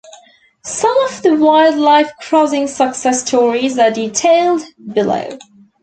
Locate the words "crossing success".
2.21-3.21